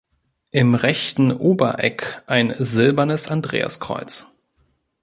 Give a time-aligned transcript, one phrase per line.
[0.49, 4.35] Im rechten Obereck ein silbernes Andreaskreuz.